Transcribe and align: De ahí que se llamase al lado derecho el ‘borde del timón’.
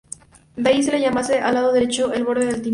De 0.55 0.67
ahí 0.67 0.77
que 0.77 0.83
se 0.89 0.99
llamase 0.99 1.37
al 1.41 1.53
lado 1.53 1.71
derecho 1.73 2.11
el 2.11 2.25
‘borde 2.25 2.47
del 2.47 2.63
timón’. 2.63 2.69